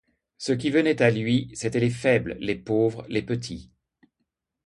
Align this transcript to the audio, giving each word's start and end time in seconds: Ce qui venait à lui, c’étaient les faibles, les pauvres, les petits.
Ce 0.39 0.51
qui 0.51 0.71
venait 0.71 0.99
à 1.03 1.11
lui, 1.11 1.51
c’étaient 1.53 1.79
les 1.79 1.91
faibles, 1.91 2.35
les 2.39 2.55
pauvres, 2.55 3.05
les 3.07 3.21
petits. 3.21 3.69